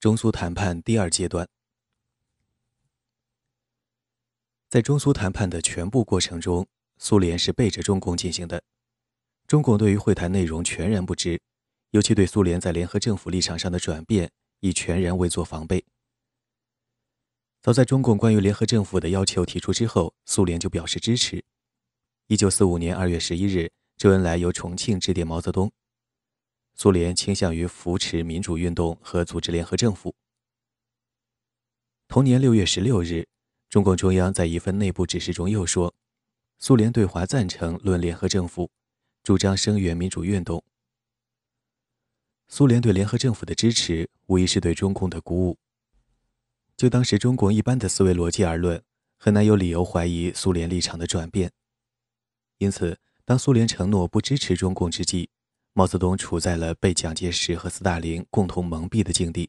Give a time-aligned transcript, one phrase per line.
[0.00, 1.48] 中苏谈判第二阶段，
[4.68, 8.62] 在中苏谈判的全部过程中，苏联是背着中共进行的。
[9.48, 11.40] 中共对于会谈内容全然不知，
[11.90, 14.30] 尤其对苏联在联合政府立场上的转变，
[14.60, 15.84] 亦全然未做防备。
[17.60, 21.44] 早在中共关于联合政府的要求提出之后，苏联就表示支持。
[22.28, 25.72] 一九四五年二月十一日，周恩来由重庆致电毛泽东。
[26.80, 30.14] 苏联倾向于扶持民主运动和组织联合政府。
[32.06, 33.26] 同年六月十六日，
[33.68, 35.92] 中共中央在一份内部指示中又说，
[36.56, 38.70] 苏联对华赞成论联合政府，
[39.24, 40.62] 主张声援民主运动。
[42.46, 45.58] 苏联对联合政府的支持，无疑是对中共的鼓舞。
[46.76, 48.80] 就当时中共一般的思维逻辑而论，
[49.16, 51.50] 很难有理由怀疑苏联立场的转变。
[52.58, 55.28] 因此，当苏联承诺不支持中共之际，
[55.78, 59.48] 毛泽东处在了被蒋介石和斯大林共同蒙蔽的境地。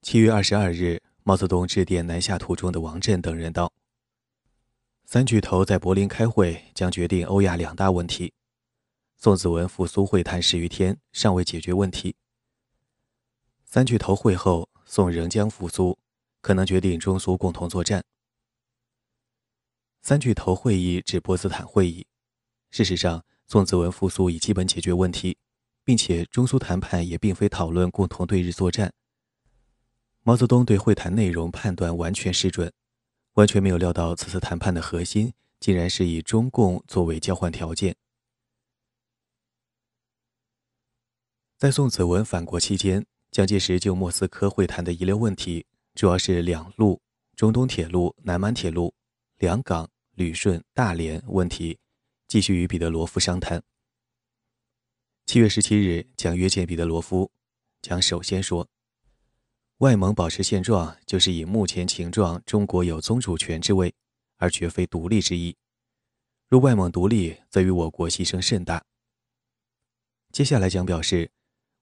[0.00, 3.70] 七月二十二日，毛泽东致电南下途中的王震等人道
[5.04, 8.32] ：“三巨头在柏林开会，将决定欧亚两大问题。
[9.18, 12.16] 宋子文赴苏会谈十余天，尚未解决问题。
[13.66, 15.98] 三巨头会后，宋仍将复苏，
[16.40, 18.02] 可能决定中苏共同作战。
[20.00, 22.06] 三巨头会议指波茨坦会议。”
[22.76, 25.38] 事实上，宋子文复苏已基本解决问题，
[25.82, 28.92] 并且中苏谈判也并非讨论共同对日作战。
[30.22, 32.70] 毛泽东对会谈内容判断完全失准，
[33.32, 37.96] 完全没有料到此次谈判的核心竟然是以中共作为交换条件。
[41.56, 47.00] 在宋子文返国期间，蒋介石就莫斯科会谈的遗留问题，主要是两路、
[47.34, 48.92] 中东铁路、南满铁路、
[49.38, 51.78] 两港、旅顺、大连问题。
[52.28, 53.62] 继续与彼得罗夫商谈。
[55.26, 57.30] 七月十七日，将约见彼得罗夫，
[57.82, 58.68] 将首先说
[59.78, 63.94] ：“外蒙保持现状，就是以目前情状，中国有宗主权之位，
[64.38, 65.56] 而绝非独立之意。
[66.48, 68.84] 若外蒙独立，则与我国牺牲甚大。”
[70.32, 71.30] 接下来将表示，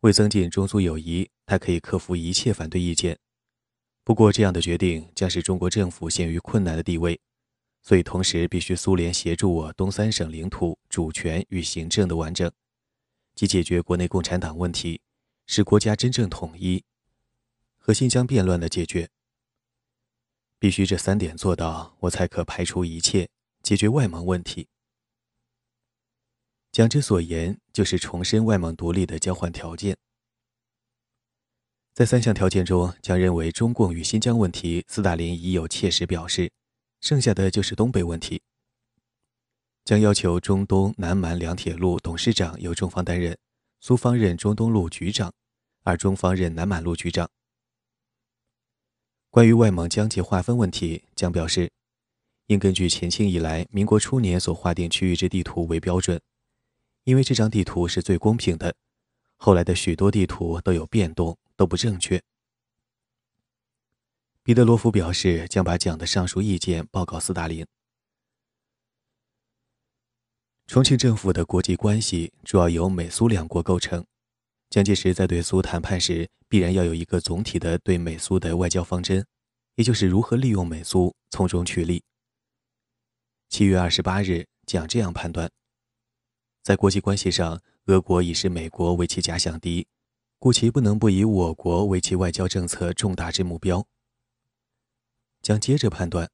[0.01, 3.19] 为增进中苏友谊，他可以克服一切反对意见。
[4.05, 7.19] 不过，这样的决定将使中国政府陷于困难的地位。
[7.87, 12.51] 所以，同时必须苏联协助我东三省领土主权与行政的完整，
[13.35, 15.03] 即解决国内共产党问题，
[15.47, 16.83] 使国家真正统一，
[17.77, 19.11] 和新疆变乱的解决。
[20.59, 23.29] 必须这三点做到，我才可排除一切，
[23.63, 24.69] 解决外蒙问题。
[26.73, 29.99] 蒋之所言，就是重申外蒙独立的交换条件。
[31.93, 36.51] 在三项条件中，蒋认为中共与新疆问题，斯大林已有切实表示。
[37.05, 38.41] 剩下的就是东北问题，
[39.85, 43.37] 将要求中东南满两铁路董事长由中方担任，
[43.79, 45.31] 苏方任中东路局长，
[45.83, 47.29] 而中方任南满路局长。
[49.29, 51.71] 关于外蒙疆界划分问题，将表示，
[52.47, 56.19] 应根据前清以来民国初年所划定区域之地图为标准，
[57.03, 58.75] 因为这张地图是最公平的，
[59.37, 62.23] 后来的许多地图都有变动，都不正确。
[64.45, 67.67] 彼得罗夫表示，将把蒋的上述意见报告斯大林。
[70.67, 74.05] 重庆政府的国际关系主要由美苏两国构成。
[74.69, 79.27] 蒋介石在对苏谈判时，必然要有一个总体的对美苏的外交方针，
[79.77, 82.03] 也就是如何利用美苏，从中取利。
[83.49, 85.51] 七月二十八日，蒋这样判断：
[86.63, 89.87] 在国际关系上，俄国已视美国为其假想敌，
[90.39, 93.87] 故其不能不以我国为其外交政策重大之目标。
[95.45, 96.31] 将接着判断，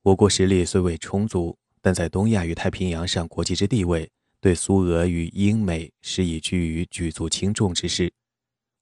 [0.00, 4.10] 我国实力虽未充足，但在东亚与太平洋上国际之地位，
[4.40, 8.10] 对苏俄与英美实已居于举足轻重之势，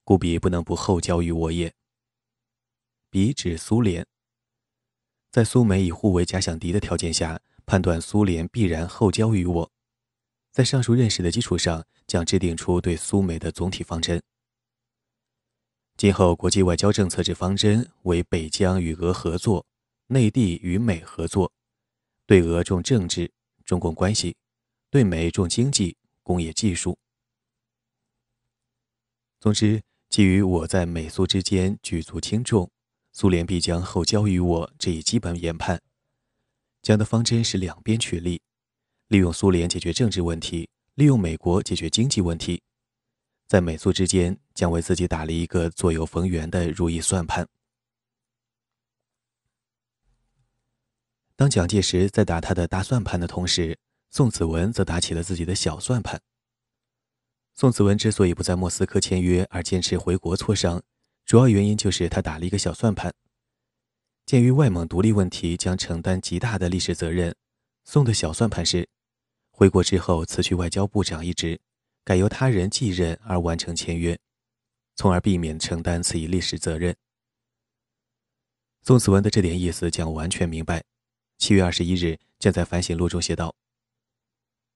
[0.04, 1.74] 故彼不能不厚交于我也。
[3.10, 4.06] 彼指苏联，
[5.32, 9.72] 在苏美以互为假想敌的条件下，判断苏联必然后交于我，
[10.52, 14.22] 在上述认识的基础上，将制定出对苏美的总体方针。
[15.96, 19.64] 今后国际外交政策之方针为北疆与俄合作，
[20.08, 21.52] 内地与美合作，
[22.26, 23.30] 对俄重政治、
[23.64, 24.36] 中共关系，
[24.90, 26.98] 对美重经济、工业技术。
[29.38, 32.68] 总之，基于我在美苏之间举足轻重，
[33.12, 35.80] 苏联必将后交于我这一基本研判，
[36.82, 38.42] 讲的方针是两边取利，
[39.06, 42.62] 利用苏联解决政治问题，利用美国解决经济问题。
[43.46, 47.46] 在美苏之间，将为自己打了一个左右逢源的如意算盘。
[51.36, 56.20] 当蒋介石在打他的大算盘的同时，宋子文则打起了自己的小算盘。
[57.54, 60.82] 宋子文之所以不在莫斯科签约，而坚持回国磋商，
[61.24, 63.12] 主要原因就是他打了一个小算盘。
[64.24, 67.36] 鉴于外蒙独立问题将承担极大的历史责任，
[67.84, 68.88] 宋的小算盘是：
[69.50, 71.60] 回国之后辞去外交部长一职，
[72.04, 74.18] 改由他人继任而完成签约，
[74.94, 76.94] 从而避免承担此一历史责任。
[78.82, 80.84] 宋子文的这点意思将完全明白。
[81.38, 83.54] 七月二十一日，将在反省录中写道：“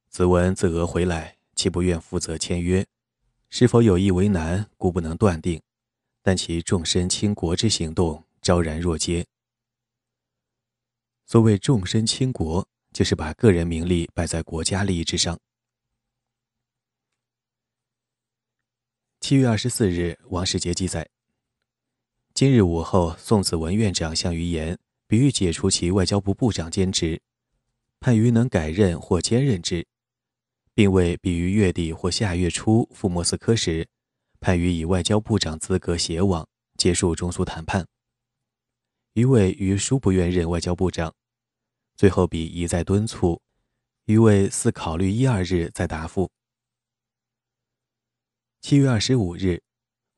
[0.09, 2.87] 子文自俄回来，其不愿负责签约，
[3.51, 5.61] 是否有意为难，故不能断定。
[6.23, 9.27] 但其重身轻国之行动，昭然若揭。
[11.27, 15.39] 所谓重身轻国，就是把个人名利摆在国家利益之上。”
[19.29, 21.07] 七月二十四日，王世杰记载。
[22.33, 27.21] 今日午后，宋子文院长向于言，比喻解除其外交部部长兼职，
[28.01, 29.87] 盼于能改任或兼任之，
[30.73, 33.87] 并为比于月底或下月初赴莫斯科时，
[34.41, 36.49] 盼于以外交部长资格携往，
[36.79, 37.87] 结束中苏谈判。
[39.13, 41.15] 余伟于殊不愿任外交部长，
[41.99, 43.39] 最后比一再敦促，
[44.07, 46.31] 余伟似考虑一二日再答复。
[48.61, 49.63] 七月二十五日，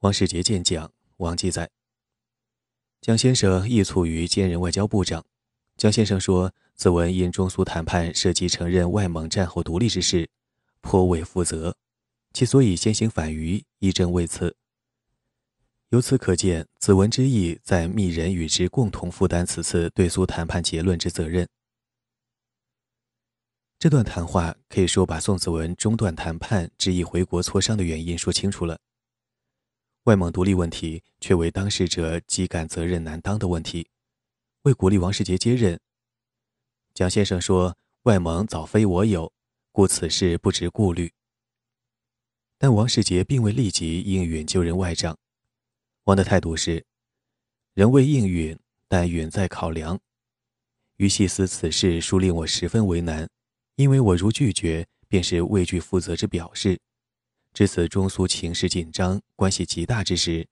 [0.00, 1.70] 王世杰见蒋，王记载。
[3.00, 5.24] 蒋先生亦促于兼任外交部长。
[5.76, 10.28] 蒋先生说：“此文因中苏谈判涉及承认外蒙战后独立之事，
[10.80, 11.76] 颇为负责，
[12.32, 14.56] 其所以先行反于，亦正为此。
[15.90, 21.46] 由此可见，子文之意在密人与之共同负担此次对苏谈判结论之责任。”
[23.80, 28.78] 这段谈话可以说把宋子文中断谈判、执意回国磋商的原因说清楚了。
[30.02, 33.88] 外蒙独立问题却为当事者极感责任难当的问题。
[34.64, 35.80] 为鼓励王世杰接任，
[36.92, 37.74] 蒋先生说
[38.04, 39.32] ：“外蒙早非我有，
[39.72, 41.10] 故此事不值顾虑。”
[42.60, 45.16] 但王世杰并未立即应允就任外长。
[46.04, 46.84] 王的态度是
[47.72, 49.98] ：“仍未应允，但允在考量。”
[50.98, 53.26] 于细思此事，殊令我十分为难，
[53.80, 56.78] 因为我如拒绝，便是畏惧负责之表示。
[57.54, 60.46] 至此，中苏情势紧张、关系极大之时，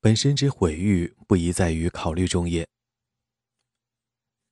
[0.00, 2.68] 本身之毁誉不宜在于考虑中也。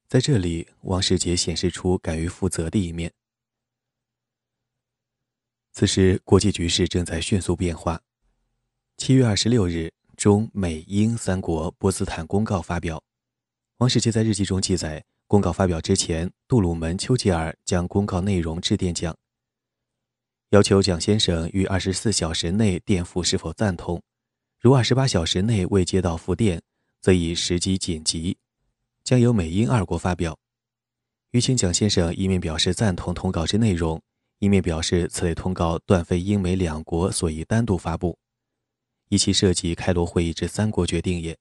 [0.09, 3.13] 在这里，王世杰显示出敢于负责的一面。
[5.75, 8.01] 此时，国际局势正在迅速变化。
[8.97, 13.05] 七月二十六日，中美英三国波茨坦公告发表。
[13.77, 19.17] 王世杰在日记中记载，公告发表之前，杜鲁门、丘吉尔将公告内容致电蒋。
[20.50, 24.00] 要求蒋先生于二十四小时内电复是否赞同，
[24.61, 26.62] 如二十八小时内未接到复电，
[27.00, 28.38] 则以时机紧急，
[29.02, 30.38] 将由美英二国发表。
[31.32, 34.00] 于请蒋先生一面表示赞同通告之内容，
[34.38, 38.17] 一面表示此类通告断非英美两国所宜单独发布，
[39.08, 41.37] 以其涉及开罗会议之三国决定也，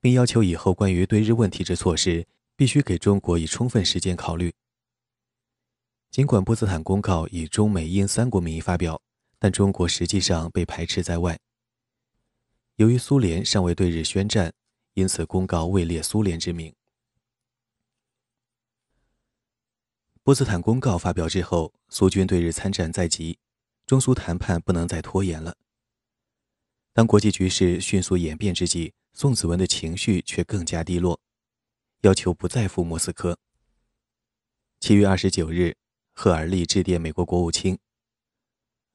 [0.00, 2.26] 并要求以后关于对日问题之措施，
[2.58, 4.52] 必须给中国以充分时间考虑。
[6.10, 9.00] 尽管波茨坦公告以中美英三国名义发表，
[9.38, 11.38] 但中国实际上被排斥在外。
[12.74, 14.52] 由于苏联尚未对日宣战，
[14.94, 16.74] 因此公告未列苏联之名。
[20.24, 23.38] 波茨坦公告发表之后，苏军对日参战在即，
[23.86, 25.56] 中苏谈判不能再拖延了。
[26.92, 31.20] 当国际局势迅速演变之际，宋子文的情绪却更加低落，
[32.02, 33.38] 要求不再赴莫斯科。
[34.80, 35.76] 七月二十九日。
[36.20, 37.78] 赫尔利致电美国国务卿。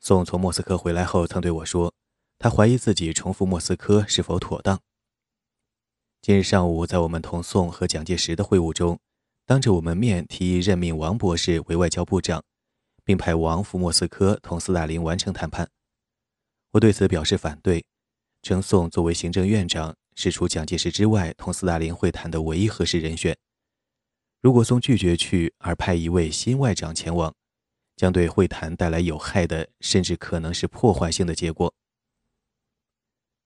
[0.01, 1.93] 宋从莫斯科回来后，曾对我说，
[2.37, 4.81] 他怀疑自己重复莫斯科是否妥当。
[6.21, 8.99] 今日上午，在我们同宋和蒋介石的会晤中，
[9.45, 12.43] 当着我们面提议任命王博士为外交部长，
[13.05, 15.69] 并派王赴莫斯科同斯大林完成谈判。
[16.71, 17.85] 我对此表示反对，
[18.41, 23.37] 称宋作为行政院长，是除蒋介石之外同斯大林会谈的唯一合适人选。
[24.41, 27.33] 如果宋拒绝去，而派一位新外长前往，
[27.95, 31.73] 将对会谈带来有害的，甚至可能是破坏性的结果。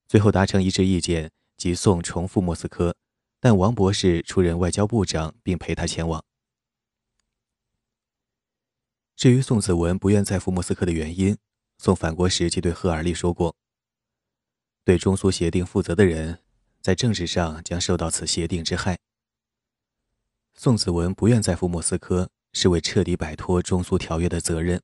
[0.07, 2.95] 最后达成一致意见，即宋重复莫斯科，
[3.39, 6.23] 但王博士出任外交部长，并陪他前往。
[9.15, 11.37] 至于宋子文不愿再赴莫斯科的原因，
[11.77, 13.55] 宋返国时即对赫尔利说过
[14.85, 16.39] ：“对中苏协定负责的人，
[16.81, 18.97] 在政治上将受到此协定之害。”
[20.55, 24.81] 宋子文不愿再赴莫斯科，是为彻底摆脱中苏条约的责任。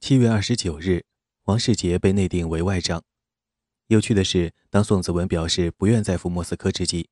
[0.00, 1.04] 七月二十九日，
[1.44, 3.04] 王世杰被内定为外长。
[3.86, 7.08] 有趣的是，当宋子文表示不愿再赴莫斯科之际，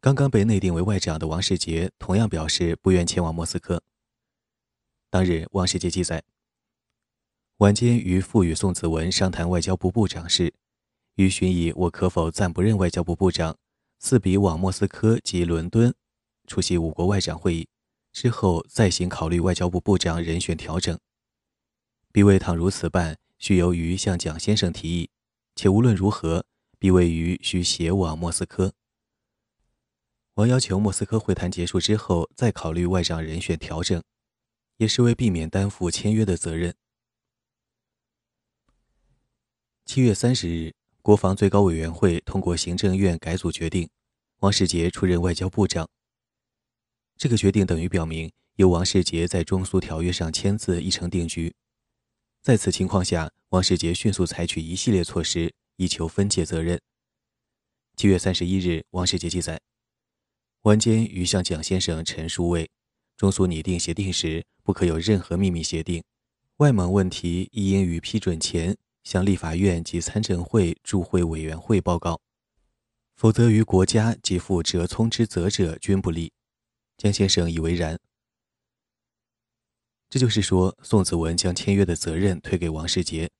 [0.00, 3.82] 刚刚被内定为外长的王世杰同样表示不愿前往莫斯科。
[5.08, 6.22] 当日，王世杰记载，
[7.64, 10.52] 晚间与父与宋子文商谈外交部部长事，
[11.14, 13.56] 于询以我可否暂不任外交部部长，
[13.98, 15.94] 四比往莫斯科及伦敦
[16.46, 17.66] 出席五国外长会议，
[18.12, 20.98] 之后再行考虑外交部部长人选调整。
[22.12, 25.08] 彼为倘如此办，须由于向蒋先生提议，
[25.56, 26.44] 且无论如何，
[26.78, 28.74] 彼位于需携往莫斯科。
[30.34, 34.02] 王要求莫斯科会谈结束之后再考虑外长人选调整，
[34.76, 36.74] 也是为避免担负签约的责任。
[39.86, 43.88] 七月三十日，国防最高委员会通过行政院改组决定，
[44.40, 45.86] 王世杰出任外交部长。
[47.18, 51.54] 这个决定等于表明，由王世杰在中苏条约上签字已成定局。
[52.42, 56.80] 在此情况下，王世杰迅速采取一系列措施，以求分解责任。
[57.94, 59.60] 七月三十一日，王世杰记载，
[60.62, 62.68] 晚间于向蒋先生陈述为：
[63.18, 66.02] 中苏拟定协定时，不可有任何秘密协定。
[66.56, 72.20] 外蒙问题亦应于批准前向立法院及参政会驻会委员会报告，
[73.14, 76.32] 否则于国家及负折冲之责者均不利。
[76.96, 77.98] 江先生以为然。
[80.10, 83.30] 这就是说，宋子文将签约的责任推给王世杰，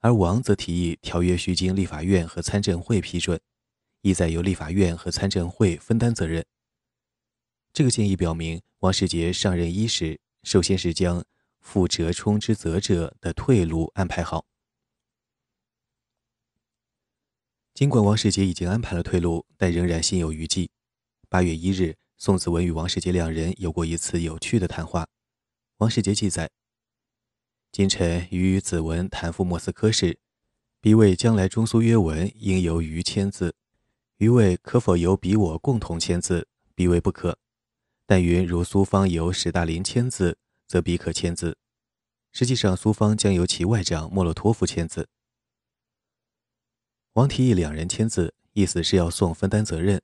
[0.00, 3.40] 而王则提议条约需经立法院和参政会批准，
[4.02, 6.44] 意在由立法院和参政会分担责任。
[7.72, 11.24] 这个建议表明，王世杰上任伊始，首先是将
[11.60, 14.44] 负折冲之责者的退路安排好。
[17.74, 20.70] 尽管王世杰已经安排了退路，但仍然心有余悸。
[21.28, 25.08] 八月一日，宋子文与王世杰两人有过一次有趣的谈话。
[25.78, 26.48] 王世杰记载：
[27.72, 30.16] 今晨与子文谈赴莫斯科时，
[30.80, 33.56] 彼为将来中苏约文应由于签字，
[34.18, 37.36] 余谓可否由彼我共同签字，彼为不可。
[38.06, 40.38] 但云如苏方由史大林签字，
[40.68, 41.58] 则彼可签字。
[42.30, 45.08] 实际上，苏方将由其外长莫洛托夫签字。
[47.14, 50.02] 王提议两人签字，意思是要宋分担责任。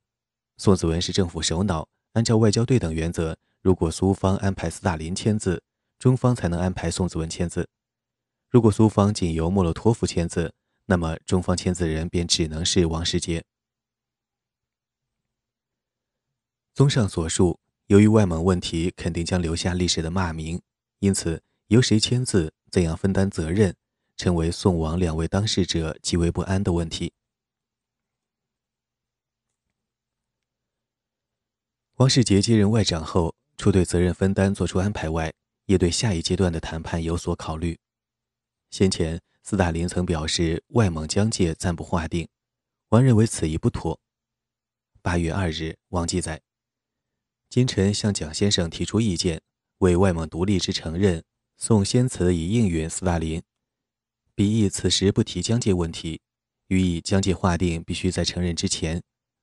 [0.59, 3.37] 宋子文是政府首脑，按照外交对等原则。
[3.63, 5.61] 如果苏方安排斯大林签字，
[5.99, 7.65] 中方才能安排宋子文签字；
[8.49, 10.55] 如果苏方仅由莫洛托夫签字，
[10.87, 13.45] 那么中方签字人便只能是王世杰。
[16.73, 20.63] 综上所述，由于外蒙问题肯定将留下历史的骂名，
[21.01, 23.75] 因此由谁签字、怎样分担责任，
[24.21, 27.15] 成为宋王两位当事者极为不安的问题。
[31.97, 33.35] 王世杰接任外长后。
[33.57, 35.31] 除对责任分担作出安排外，
[35.67, 37.79] 也对下一阶段的谈判有所考虑。
[38.71, 42.27] 先前，斯大林曾表示外蒙疆界暂不划定，
[42.89, 44.01] 王认为此意不妥。
[45.03, 46.41] 八月二日，王记载：
[47.51, 49.43] 今晨向蒋先生提出意见，
[49.81, 51.23] 为外蒙独立之承认，
[51.59, 53.43] 宋先辞以应允斯大林。
[54.41, 56.23] 彼意此时不提疆界问题，
[56.69, 59.03] 予以疆界划定必须在承认之前，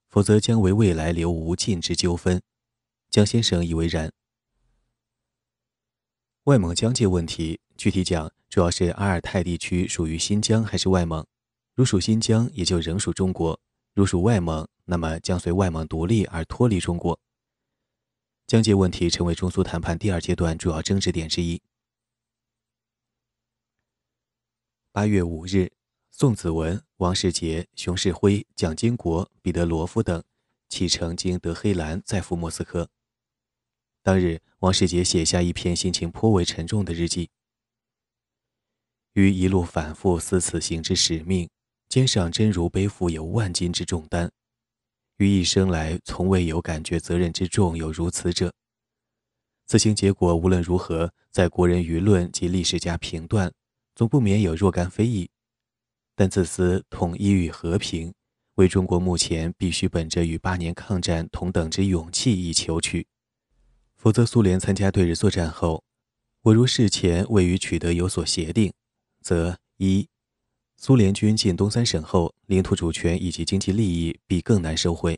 [0.09, 2.41] 否则将为未来留无尽之纠纷。
[3.11, 4.11] 江先生以为然。
[6.45, 11.23] 外蒙疆界问题，具体讲，主要是阿尔泰地区属于新疆还是外蒙？
[11.75, 13.59] 如属新疆，也就仍属中国；
[13.93, 17.19] 如属外蒙，那么将随外蒙独立而脱离中国。
[18.47, 21.61] 疆界问题成为中苏谈判第二阶段主要争执点之一。
[24.97, 25.71] 八月五日，
[26.09, 30.23] 宋子文、王世杰、熊式辉、蒋经国、彼得罗夫等
[30.69, 32.89] 启程经德黑兰，再赴莫斯科。
[34.01, 37.29] 当日，王世杰写下一篇心情颇为沉重的日记。
[39.13, 41.47] 于一路反复思此行之使命，
[41.87, 44.31] 肩上真如背负有万斤之重担。
[45.17, 48.51] 于一生来从未有感觉责任之重有如此者。
[49.67, 53.53] 此行结果无论如何，在国人舆论及历史家评断，
[53.97, 55.31] 总不免有若干非议。
[56.13, 58.13] 但自私统一与和平，
[58.53, 63.07] 为中国目前必须本着与八年抗战同等之勇气以求取。
[63.95, 65.83] 否则，苏联参加对日作战后，
[66.43, 68.71] 我如事前未与取得有所协定，
[69.19, 70.07] 则一，
[70.75, 75.15] 苏联军进东三省后，领土主权以及经济利益必更难收回；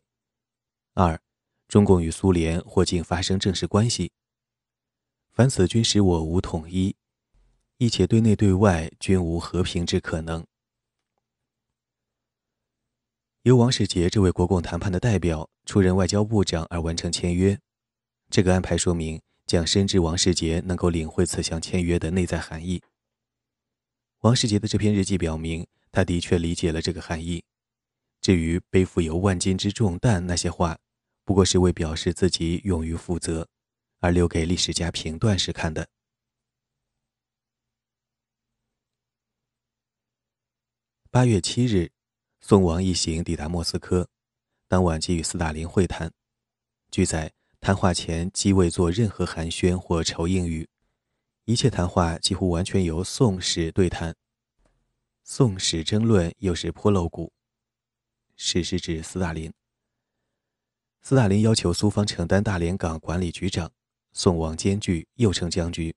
[0.94, 1.20] 二，
[1.68, 4.14] 中共与苏联或竟发生正式关系。
[5.30, 6.96] 凡此均使我无统一，
[7.80, 10.46] 亦且对内对外均无和平之可能。
[13.44, 17.58] 由王世杰这位国共谈判的代表出任外交部长而完成签约。
[18.30, 22.82] 这个安排说明，蒋深知王世杰能够领会此项签约的内在含义。
[24.20, 27.46] 王世杰的这篇日记表明，他的确理解了这个含义。
[28.20, 30.78] 至于背负有万斤之重担那些话，
[31.24, 33.48] 不过是为表示自己勇于负责，
[34.02, 35.88] 而留给历史家评断时看的。
[41.12, 41.90] 八月七日，
[42.40, 44.08] 宋王一行抵达莫斯科，
[44.68, 46.12] 当晚即与斯大林会谈。
[46.92, 50.70] 据载，谈话前既未做任何寒暄或酬应语，
[51.46, 54.16] 一切谈话几乎完全由宋史对谈。
[55.24, 57.34] 宋史争论又是颇露骨。
[58.36, 59.52] 史是指斯大林。
[61.02, 63.72] 斯大林要求苏方承担大连港管理局长，
[64.14, 65.96] 宋王艰巨，又称僵局。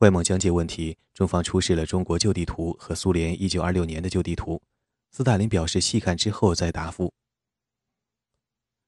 [0.00, 4.60] 外蒙疆界问题，中方出示了中国旧地图和苏联1926年的旧地图。
[5.10, 7.14] 斯大林表示细看之后再答复。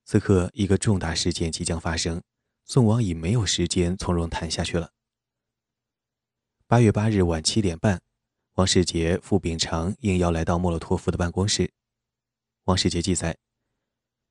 [0.04, 2.22] 此刻，一个重大事件即将发生，
[2.66, 4.92] 宋王已没有时间从容谈下去了。
[6.66, 8.02] 八月八日晚七点半，
[8.56, 11.72] 王世杰、傅秉常应邀来到莫洛托夫的办公室。
[12.64, 13.38] 王世杰记载，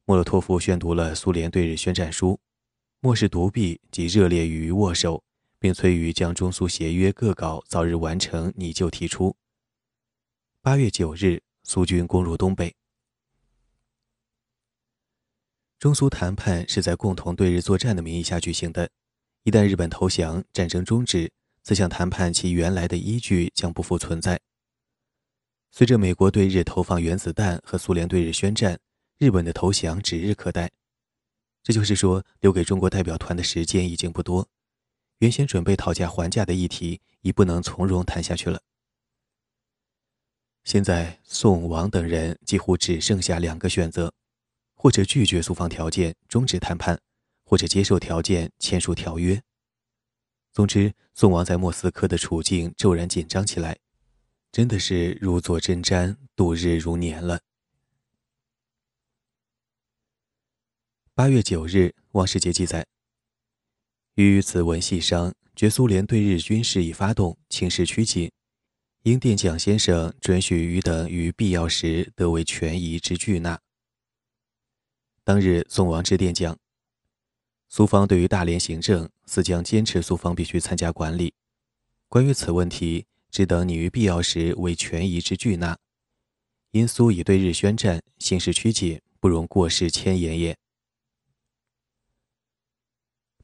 [0.06, 2.40] 莫洛托夫宣读了苏联对日宣战书，
[3.00, 5.24] 漠视独臂及热烈与握手。
[5.60, 9.36] 并催于将中苏协约各稿早日完成拟就提出。
[10.62, 12.76] 八月九日，苏军攻入东北。
[15.80, 18.90] 中苏谈判是在共同对日作战的名义下举行的，
[19.44, 21.32] 一旦日本投降，战争终止，
[21.64, 24.40] 此项谈判其原来的依据将不复存在。
[25.72, 28.80] 随着美国对日投放原子弹和苏联对日宣战，
[29.20, 30.72] 日本的投降指日可待。
[31.62, 34.50] 这就是说，留给中国代表团的时间已经不多。
[35.20, 38.62] 原先准备讨价还价的议题已不能从容谈下去了。
[40.64, 44.14] 现在宋王等人几乎只剩下两个选择：
[44.76, 46.98] 或者拒绝苏方条件，终止谈判；
[47.46, 49.42] 或者接受条件，签署条约。
[50.54, 53.80] 总之，宋王在莫斯科的处境骤然紧张起来，
[54.52, 57.40] 真的是如坐针毡，度日如年了。
[61.16, 62.86] 八月九日，王世杰记载。
[64.18, 68.32] 与此文系商，觉苏联对日军事已发动，情势趋紧，
[69.04, 73.60] 英电蒋先生准许予等于必要时得为权宜之拒纳。
[75.24, 76.58] 当日，宋王致电蒋，
[77.70, 81.36] 苏方对于大连行政，似将坚持苏方必须参加管理。
[82.10, 85.78] 关于此问题，只等你于必要时为权宜之拒纳。
[86.72, 90.58] 因苏已对日宣战，形势趋紧，不容过失迁延也。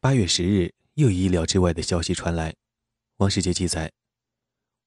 [0.03, 2.53] 八月十日，又意料之外的消息传来。
[3.19, 3.89] 王世杰记载，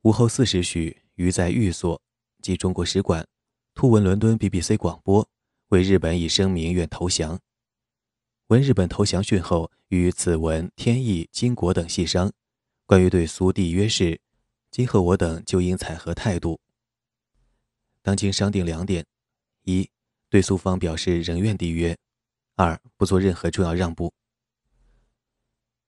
[0.02, 1.98] 午后四时许，于在寓所
[2.42, 3.26] 即中国使馆，
[3.74, 5.26] 突闻伦敦 BBC 广播，
[5.68, 7.40] 为日本已声明愿投降。
[8.48, 12.30] 闻日本投降讯后，与子文、天意、金国等细商，
[12.84, 14.20] 关于对苏缔约事，
[14.70, 16.60] 今后我等就应采何态度。
[18.02, 19.06] 当今商定两点：
[19.62, 19.88] 一，
[20.28, 21.94] 对苏方表示仍愿缔约；
[22.56, 24.12] 二，不做任何重要让步。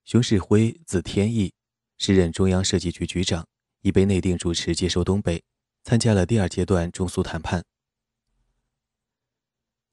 [0.08, 1.52] 熊式辉，字天意，
[1.98, 3.46] 时任中央设计局局长，
[3.82, 5.44] 已被内定主持接收东北，
[5.84, 7.62] 参加了第二阶段中苏谈判。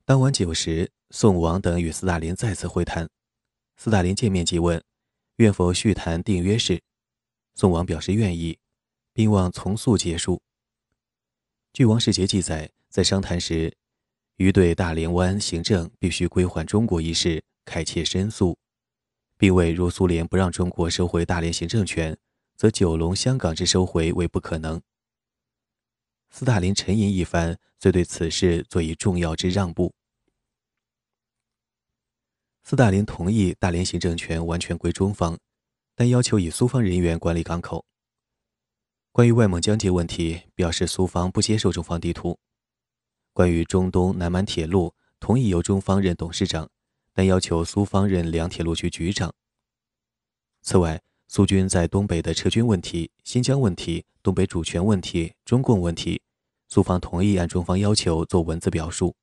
[0.05, 3.09] 当晚九时，宋王等与斯大林再次会谈，
[3.75, 4.81] 斯大林见面即问，
[5.35, 6.81] 愿否续谈订约事？
[7.53, 8.57] 宋王表示愿意，
[9.11, 10.41] 并望从速结束。
[11.73, 13.75] 据王世杰记载，在商谈时，
[14.37, 18.57] 于对大连湾行政必须归还中国一事开切申诉。
[19.37, 22.17] 并为如苏联不让中国收回大连行政权，
[22.55, 24.81] 则九龙、香港之收回为不可能。
[26.29, 29.93] 斯大林沉吟一番，遂对此事作以重要之让步。
[32.63, 35.37] 斯大林同意大连行政权完全归中方，
[35.93, 37.85] 但要求以苏方人员管理港口。
[39.11, 42.37] 关于外蒙疆界问题，表示苏方不接受中方地图。
[43.31, 46.69] 关于中东南满铁路，同意由中方任董事长。
[47.15, 49.33] 但要求苏方任两铁路局局长。
[50.61, 56.21] 此外，苏军在东北的撤军问题、新疆问题、东北主权问题、中共问题，
[56.67, 59.15] 苏方同意按中方要求做文字表述。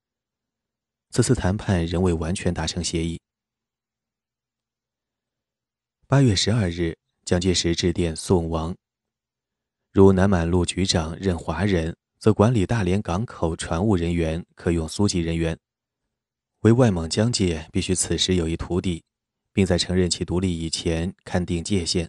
[1.10, 3.20] 此次谈判仍未完全达成协议。
[6.06, 8.74] 八月十二日，蒋介石致电宋王：
[9.90, 15.58] 如南满路局长任华人，则管理大连港口船务人员可用苏籍人员。
[16.62, 19.02] 为外蒙疆界必须此时有一土地，
[19.52, 22.08] 并在承认其独立以前勘定界限。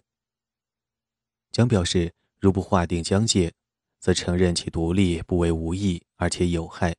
[1.50, 3.52] 蒋表示，如不划定疆界，
[3.98, 6.94] 则承认其独立不为无益，而且有害，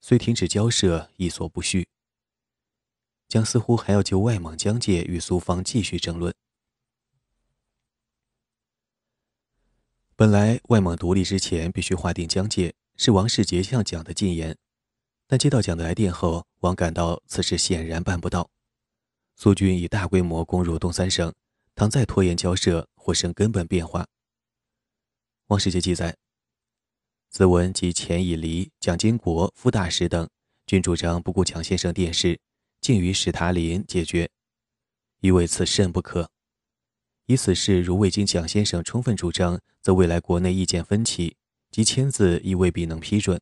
[0.00, 1.86] 虽停止交涉亦所不恤。
[3.28, 6.34] 蒋似乎还要就外蒙疆界与苏方继续争论。
[10.16, 14.58] 本来外蒙独立之前必须划定疆界，是王世杰向蒋的进言。
[15.28, 18.48] 但接到蒋的来电后，王感到此事显然办不到。
[19.34, 21.34] 苏军已大规模攻入东三省，
[21.74, 24.06] 倘再拖延交涉，或生根本变化。
[25.48, 26.16] 王世杰记载：
[27.28, 30.28] 子文及钱以黎、蒋经国副大使等
[30.64, 32.40] 均主张不顾蒋先生电视，
[32.80, 34.30] 竟与史达林解决，
[35.20, 36.30] 余为此甚不可。
[37.26, 41.36] 以此事如未经蒋先生充分主张，则未来国内意见分歧，
[41.72, 43.40] 即签字亦未必能批准。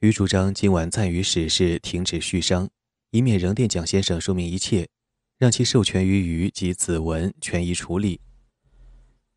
[0.00, 2.70] 余主张今晚暂与史事停止续商，
[3.10, 4.88] 以免仍电蒋先生说明一切，
[5.36, 8.18] 让其授权于余及子文权宜处理。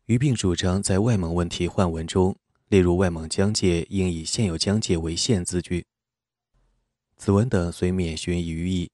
[0.06, 2.36] 余并主张在外蒙问题换文中。
[2.68, 5.86] 列入外蒙疆界，应以现有疆界为限字句。
[7.18, 8.90] 子文等虽免询于意，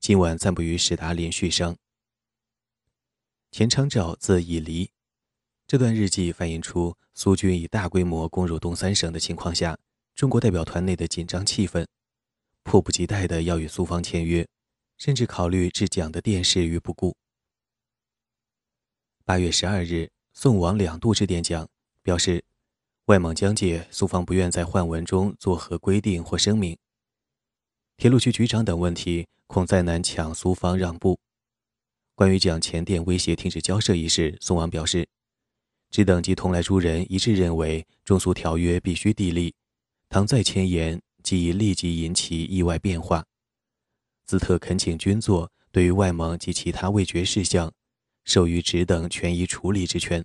[0.00, 1.76] 今晚暂不与史达林续商。
[3.52, 4.90] 钱昌照字以离，
[5.68, 9.78] 这段日记反映出苏军以大规模攻入东三省的情况下，
[10.14, 11.86] 中国代表团内的紧张气氛，
[12.62, 14.46] 迫不及待的要与苏方签约，
[14.96, 17.16] 甚至考虑置蒋的电视于不顾。
[19.24, 21.68] 八月十二日，宋王两度致电蒋，
[22.02, 22.44] 表示。
[23.06, 26.78] 外蒙疆界，苏方不愿在换文中作何规定或声明。
[27.96, 31.18] 铁路局局长等问题，恐再难抢苏方让步。
[32.14, 35.08] 关于蒋前电威胁停止交涉一事，宋王表示，
[35.90, 39.52] 只等及同来诸人一致认为中苏条约必须缔立，
[40.12, 43.24] 倘再迁言，即已立即引起意外变化。
[44.26, 47.72] 兹特恳请军座对于外蒙及其他未决事项，
[48.26, 50.22] 授予只等权宜处理之权。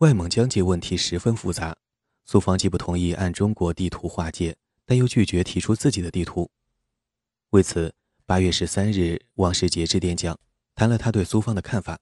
[0.00, 1.74] 外蒙疆界问题十分复杂，
[2.26, 6.50] 苏方既不同意按中国地图划界，但又拒绝提出自己的地图。
[7.52, 7.94] 为此，
[8.26, 10.38] 八月十三日，王世杰致电讲，
[10.74, 11.98] 谈了他对苏方的看法。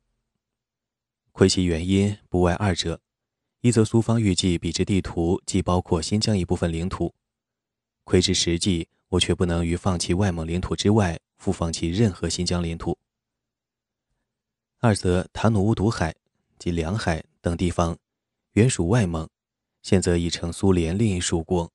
[1.30, 3.00] 窥其原因，不外二者：
[3.62, 7.12] 一则苏方预计比之地图既包括新疆一部分领土，
[8.04, 12.96] 窥之实际，我却不能于放弃外蒙领土之外，复放弃任何新疆领土；
[14.78, 16.14] 二则塔努乌毒海
[16.58, 17.24] 及两海。
[17.42, 17.96] 等地方
[18.52, 19.26] 原属外蒙，
[19.80, 21.72] 现则已成苏联另一属国。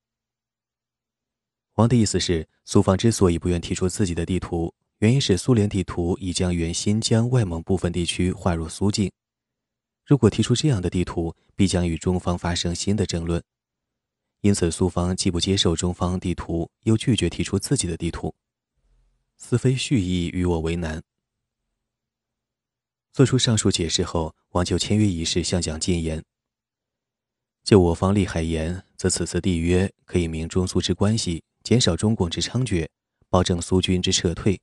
[1.73, 9.11] 王的意思是，苏方之所以不愿提出自己的地图，原因是苏联地图已将原新疆外蒙部分地区划入苏境。
[10.05, 13.43] 如果提出这样的地图，必将与中方发生新的争论。
[14.41, 18.35] 因此，苏方既不接受中方地图，又拒绝提出自己的地图，
[19.37, 21.01] 似非蓄意与我为难。
[23.11, 26.23] 做出上述解释后，王就签约仪式向蒋进言
[27.63, 32.87] ：“就我方利害言，则此次缔约可以明中苏之关系，减少中共之猖獗，
[33.29, 34.61] 保证苏军之撤退，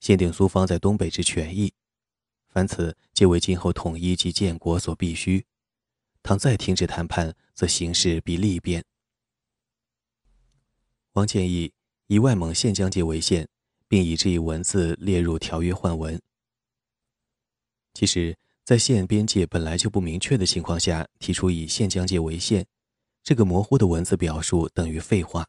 [0.00, 1.74] 限定苏方在东北之权益。
[2.52, 5.44] 凡此皆为今后统一及建国所必须。
[6.22, 8.84] 倘再停止谈判，则形势必利变。”
[11.14, 11.72] 王建议
[12.06, 13.48] 以外蒙县疆界为限，
[13.88, 16.20] 并以这一文字列入条约换文。
[17.92, 22.64] 其实，在县边界本来就不明确的情况下，提出以县疆界为限，
[23.22, 25.46] 这个模糊的文字表述等于废话。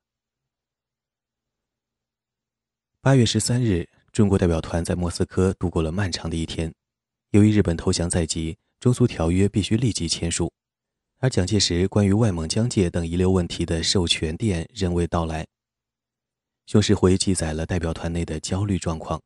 [2.99, 6.73] 八月十三日，中国代表团在莫斯科度过了漫长的一天。
[7.33, 10.53] 由于日本投降在即，中苏条约必须立即签署，
[11.17, 15.47] 而蒋介石关于外蒙疆界等遗留问题的授权电仍未到来。
[16.67, 19.19] 熊式辉记载了代表团内的焦虑状况。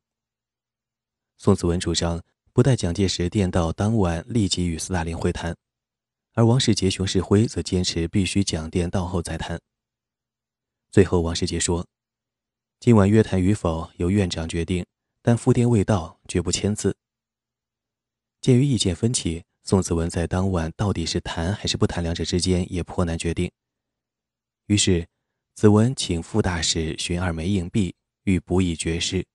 [1.38, 2.24] 宋子文主张。
[2.54, 5.56] 不待蒋介石电到当晚立即与斯大林会谈，
[6.34, 9.62] 而王世杰、熊式辉则坚持必须蒋电到后再谈。
[10.90, 11.86] 最后，王世杰说
[12.82, 14.84] ：“今晚约谈与否由院长决定，
[15.22, 16.98] 但复电未到，绝不签字。”
[18.42, 23.52] 鉴于意见分歧，宋子文在当晚到底是谈还是不谈两者之间也颇难决定。
[24.68, 25.08] 于是，
[25.56, 29.26] 子文请副大使寻二枚硬币，欲补以绝事。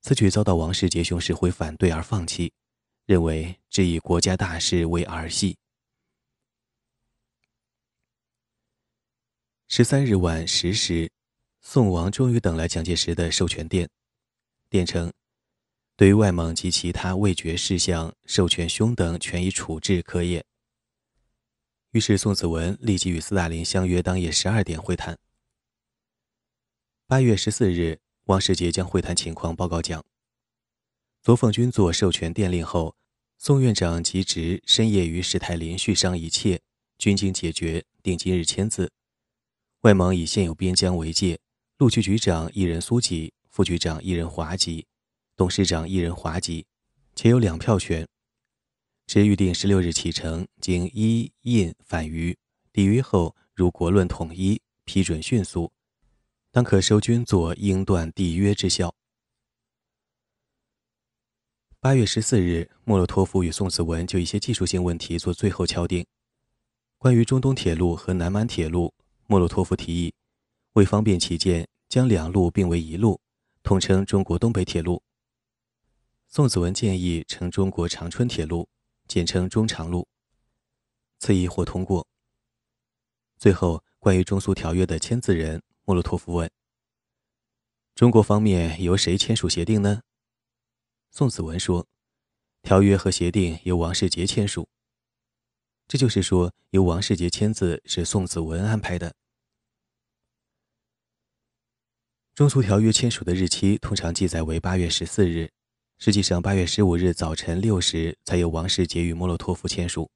[0.00, 2.52] 此举遭到王世杰、熊式辉反对而放弃，
[3.04, 5.56] 认为只以国家大事为儿戏。
[9.68, 11.10] 十三日晚十时，
[11.60, 13.90] 宋王终于等来蒋介石的授权电，
[14.70, 15.12] 电称
[15.98, 20.46] ：“对于外蒙及其他未决事项，授权兄等权益处置可也。”
[21.90, 25.18] 于是宋子文立即与斯大林相约当夜十二点会谈。
[27.06, 27.98] 八月十四日。
[28.26, 30.04] 王世杰将会谈情况报告蒋。
[31.22, 32.94] 左奉军作授权电令后，
[33.38, 36.60] 宋院长即职深夜与史泰林续商一切，
[36.98, 38.92] 均经解决，定今日签字。
[39.80, 41.40] 外蒙以现有边疆为界，
[41.78, 44.86] 陆局局长一人苏籍，副局长一人华籍，
[45.38, 46.66] 董事长一人华籍，
[47.14, 48.04] 且有两票权。
[49.06, 52.36] 只预定十六日启程，经一印返渝。
[52.72, 55.70] 抵渝后，如国论统一批准迅速。
[56.50, 58.92] 当可收军作英断缔约之效。
[61.78, 66.04] 八月十四日，莫洛托夫与宋子文就一些技术性问题做最后敲定。
[66.98, 68.92] 关于中东铁路和南满铁路，
[69.28, 70.12] 莫洛托夫提议，
[70.72, 73.20] 为方便起见，将两路并为一路，
[73.62, 75.00] 统称中国东北铁路。
[76.30, 78.68] 宋子文建议乘中国长春铁路，
[79.06, 80.06] 简称中长路。
[81.18, 82.06] 此议获通过。
[83.38, 86.50] 最后，关于中苏条约的签字人，莫洛托夫问
[87.96, 90.02] ：“中国方面由谁签署协定呢？”
[91.10, 91.88] 宋子文说
[92.60, 94.68] ：“条约和协定由王世杰签署。”
[95.88, 99.14] 这就是说，由王世杰签字是宋子文安排的。
[102.34, 105.50] 中苏条约签署的日期通常记载为八月十四日，
[106.00, 110.08] 实际上八月十五日早晨六时才由王世杰与莫洛托夫签署。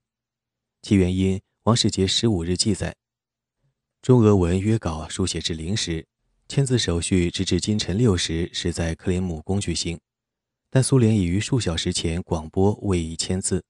[0.81, 2.95] 其原因，王世杰十五日记载。
[4.01, 6.07] 中俄文约稿书写至零时，
[6.49, 9.99] 签字手续直至今晨六时是在克林姆宫举行，
[10.71, 13.65] 但苏联已于数小时前广播未已签字。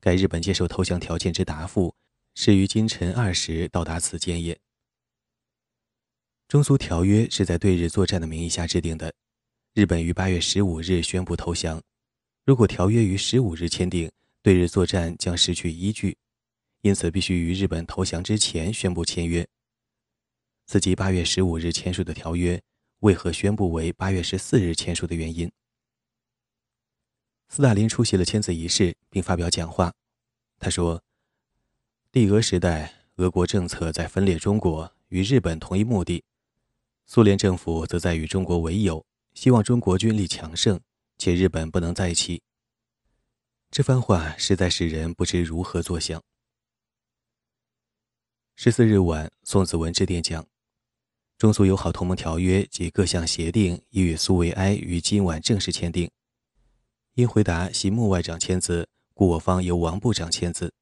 [0.00, 1.96] 该日本接受投降条件之答复
[2.36, 4.56] 是于今晨二时到达此间也。
[6.46, 9.12] 中苏条约是在对日作战的名义下制定的，
[9.74, 11.82] 日本于八月十五日宣布投降。
[12.44, 14.08] 如果条约于十五日签订，
[14.40, 16.16] 对日作战将失去依据。
[16.82, 19.44] 因此，必须于日本投降之前宣布签约。
[20.66, 22.62] 此即八月十五日签署的条约
[23.00, 25.50] 为何宣布为八月十四日签署的原因。
[27.48, 29.92] 斯大林出席了签字仪式，并发表讲话。
[30.60, 31.02] 他说
[32.12, 36.22] ：“帝俄时代，俄国政策在分裂中国，与日本同一目的；
[37.06, 40.80] 苏联政府则在与中国为友，希望中国军力强盛，
[41.18, 42.42] 且日本不能再起。”
[43.70, 46.22] 这番话实在使人不知如何作想。
[48.54, 50.46] 十四日晚，宋子文致电讲
[51.36, 56.08] ：“中苏友好同盟条约及各项协定已与苏维埃于今晚正式签订。
[57.14, 60.72] 因回答系穆外长签字，故我方由王部长签字。”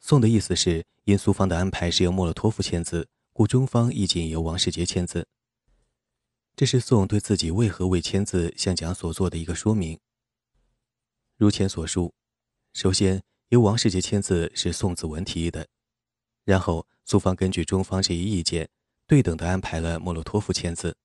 [0.00, 5.28] 宋的意思是，因苏方的安排是由莫洛托夫签字，故中方亦仅由王世杰签字。
[6.54, 9.98] 这是宋对自己为何未签字向蒋所做的一个说明。
[11.36, 12.12] 如前所述，
[12.74, 15.66] 首先由王世杰签字是宋子文提议的。
[16.44, 18.68] 然后，苏方根据中方这一意见，
[19.06, 20.96] 对等的安排了莫洛托夫签字。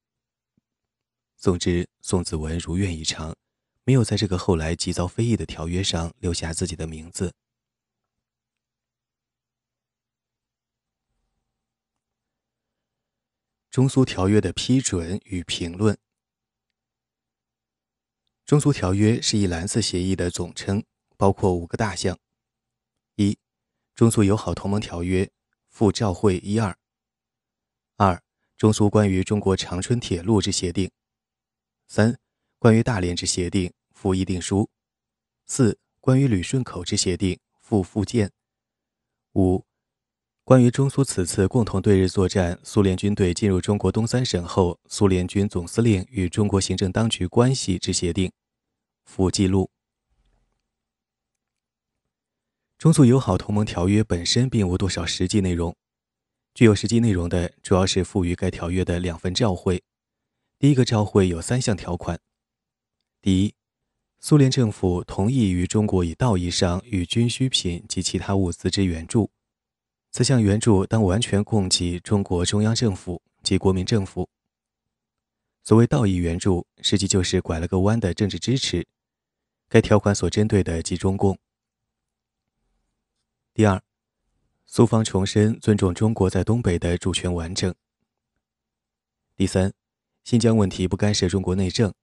[1.38, 3.36] 总之，宋子文如愿以偿，
[3.84, 7.34] 没有在这个后来极遭非议的条约上留下自己的名字。
[13.78, 15.96] 中苏条约的批准与评论。
[18.44, 20.84] 中苏条约是一蓝色协议的总称，
[21.16, 22.18] 包括五个大项：
[23.18, 23.38] 一。
[23.94, 25.30] 中苏友好同盟条约
[25.70, 26.76] 附照会一二，
[27.98, 28.20] 二
[28.58, 30.90] 中苏关于中国长春铁路之协定，
[31.86, 32.18] 三
[32.58, 34.72] 关于大连之协定附议定书，
[35.46, 38.32] 四关于旅顺口之协定附附件，
[39.34, 39.64] 五
[40.48, 48.32] 关于中苏此次共同对日作战，苏联军队进入中国东三省后，苏联军总司令与中国行政当局关系之协定
[49.04, 49.70] 附记录。
[52.78, 55.76] 中苏友好同盟条约本身并无多少实际内容，
[56.54, 59.84] 具有实际内容的主要是赋予该条约的两份照会。
[60.58, 62.18] 第一个照会有三项条款：
[63.22, 63.54] 第一，
[64.22, 69.30] 苏联政府同意于中国以道义上与军需品及其他物资之援助，
[70.18, 74.28] 此项援助当完全供给中国中央政府及国民政府。
[75.62, 78.88] 所谓道义援助，实际就是拐了个弯的政治支持。
[79.70, 81.38] 该条款所针对的即中共。
[83.54, 83.80] 第二，
[84.66, 87.72] 苏方重申尊重中国在东北的主权完整。
[89.36, 89.72] 第三，
[90.24, 91.94] 新疆问题不干涉中国内政。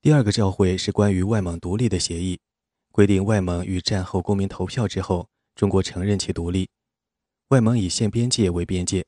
[0.00, 2.38] 第二个照会是关于外蒙独立的协议，
[2.92, 6.68] 规定外蒙与战后公民投票之后，中国承认其独立，
[7.48, 9.06] 外蒙以现边界为边界。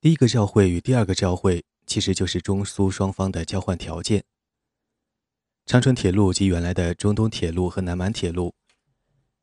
[0.00, 4.24] 第一个照会与第二个照会其实就是中苏双方的交换条件。
[5.66, 8.54] 长春铁路及原来的中东铁路和南满铁路，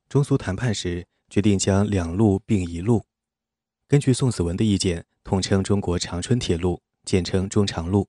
[0.07, 3.03] 中苏谈判时决定将两路并一路。
[3.89, 8.07] 根据宋子文的意见，统称中国长春铁路，简称中长路。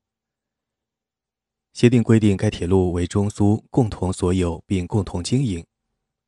[1.72, 5.66] 协定规定该铁路为中苏共同所有并共同经营，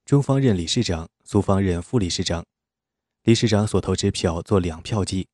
[0.07, 2.47] 中方任理事长，苏方任副理事长，
[3.25, 5.27] 理事长所投支票做两票计。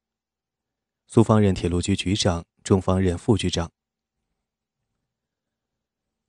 [1.07, 3.71] 苏方任铁路局局长，中方任副局长。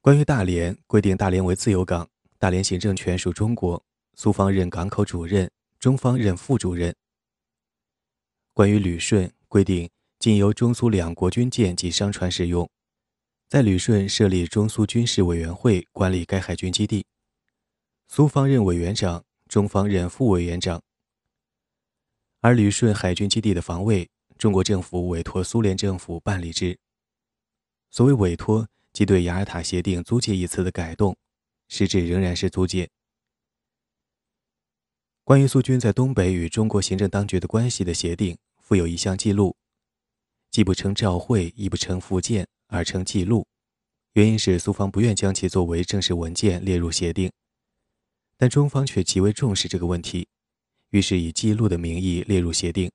[0.01, 3.81] 关于大连，规定大连为自由港，大连行政权属中国，
[4.13, 6.93] 苏方任港口主任，中方任副主任。
[8.51, 12.69] 关于旅顺，规定仅由中苏两国军舰及商船使用，
[13.47, 17.05] 在旅顺设立中苏军事委员会管理该海军基地，
[18.07, 20.81] 苏方任委员长，中方任副委员长。
[22.41, 26.77] 而旅顺海军基地的防卫，中国政府委托苏联政府办理之。
[27.89, 31.15] 所谓委托，即对雅尔塔协定租借一词的改动，
[31.69, 32.89] 实质仍然是租借。
[35.23, 39.55] 关于苏军在东北与中国行政当局的关系的协定，附有一项记录，
[40.51, 43.47] 既不称照会，亦不称附件，而称记录。
[44.13, 47.31] 原因是苏方不愿将其作为正式文件列入协定，
[48.37, 50.27] 但中方却极为重视这个问题。
[50.89, 52.91] 于是以记录的名义列入协定。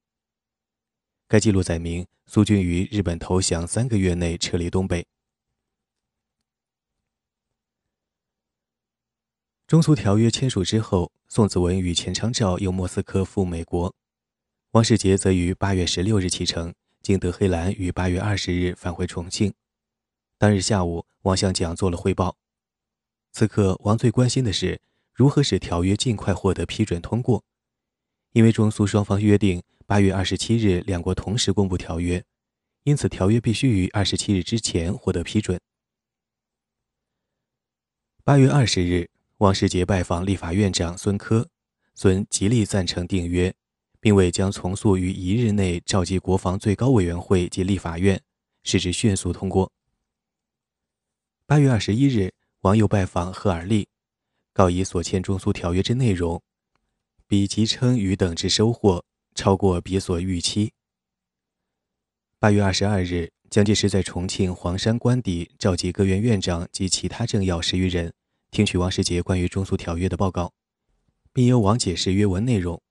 [1.26, 5.06] 该记录载明，苏军于日本投降三个月内撤离东北。
[9.66, 13.94] 中苏条约签署之后，宋子文与钱昌照由莫斯科赴美国，
[14.70, 16.72] 王世杰则于八月十六日启程，
[17.02, 19.52] 经德黑兰于八月二十日返回重庆。
[20.38, 22.38] 当日下午，王向蒋做了汇报。
[23.32, 24.80] 此刻，王最关心的是
[25.18, 27.42] 如何使条约尽快获得批准通过。
[28.34, 32.24] 因为中苏双方约定八月二十七日两国同时公布条约，
[32.84, 35.60] 因此条约必须于二十七日之前获得批准。
[38.22, 41.48] 八月二十日，王世杰拜访立法院长孙科，
[41.96, 43.52] 孙极力赞成订约，
[43.98, 48.22] 并为将从速于一日内召集国防最高委员会及立法院，
[48.62, 49.72] 使之迅速通过。
[51.44, 53.88] 八月二十一日，王又拜访赫尔利，
[54.58, 56.42] 告以所签中苏条约之内容。
[57.28, 59.04] 比即称与等之收获
[59.36, 60.72] 超过彼所预期。
[62.40, 68.12] 八月二十二日，蒋介石在重庆黄山官邸召集各院院长及其他政要十余人，
[68.50, 70.52] 听取王世杰关于中苏条约的报告，
[71.32, 72.82] 并由王解释约文内容。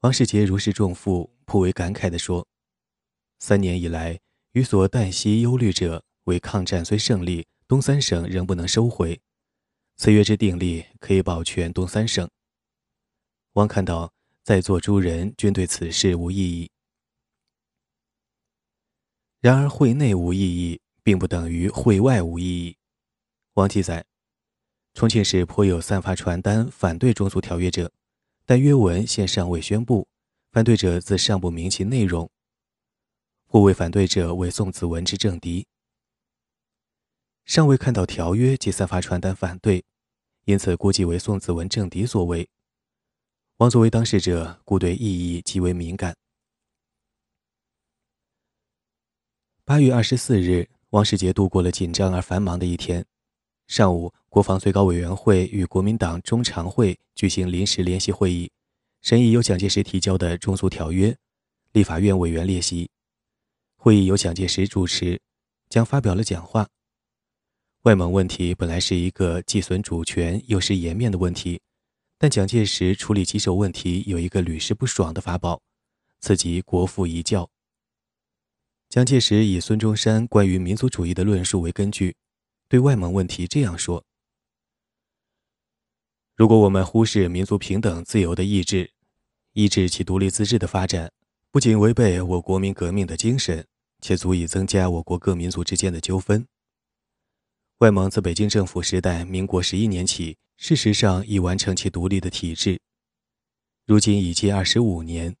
[0.00, 2.46] 王世杰如释重负，颇为感慨地说
[3.40, 4.20] ：“三年以来，
[4.52, 9.18] 予所旦夕忧虑者，为抗战虽胜利，东三省仍不能收回。
[9.96, 12.28] 此约之订立，可以保全东三省。”
[13.54, 16.70] 王看到在座诸人均对此事无异议。
[19.40, 22.76] 然而会内无异议，并不等于会外无异议。
[23.54, 24.04] 王记载，
[24.92, 27.90] 重庆市颇有散发传单反对中苏条约者，
[28.44, 30.06] 但约文现尚未宣布，
[30.52, 32.30] 反对者自尚不明其内容。
[33.46, 35.66] 或谓反对者为宋子文之政敌，
[37.46, 39.84] 尚未看到条约即散发传单反对，
[40.46, 42.48] 因此估计为宋子文政敌所为。
[43.58, 46.16] 王作为当事者，故对意义极为敏感。
[49.64, 53.06] 八月二十四日，王世杰度过了紧张而繁忙的一天。
[53.68, 58.50] 上午，国防最高委员会与国民党中常会举行临时联席会议，
[59.02, 61.16] 审议由蒋介石提交的中苏条约。
[61.70, 62.90] 立法院委员列席，
[63.76, 65.20] 会议由蒋介石主持，
[65.68, 66.68] 将发表了讲话。
[67.86, 71.60] 外蒙问题本来是一个既损主权又失颜面的问题。
[72.18, 75.62] 但蒋介石处理棘手问题有一个屡试不爽的法宝，
[76.18, 77.48] 此即国父遗教。
[78.88, 82.16] 蒋介石以孙中山关于民族主义的论述为根据，
[82.68, 84.02] 对外蒙问题这样说：
[86.34, 88.90] 如果我们忽视民族平等自由的意志，
[89.52, 91.12] 抑制其独立自治的发展，
[91.52, 93.64] 不仅违背我国民革命的精神，
[94.00, 96.44] 且足以增加我国各民族之间的纠纷。
[97.80, 100.38] 外蒙自北京政府时代民国十一年起。
[100.56, 102.80] 事实上已完成其独立的体制，
[103.84, 105.36] 如今已近二十五年。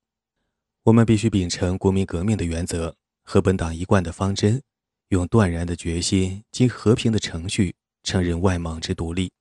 [0.82, 4.62] 我们必须秉承国民革命的原则和本党一贯的方针，
[5.08, 9.32] 用断然的决心经和平的程序承认外蒙之独立。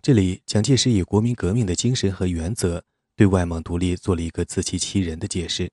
[0.00, 2.82] 这里，蒋介石以国民革命的精神和原则
[3.14, 5.70] 对外蒙独立做了一个自欺欺人的解释。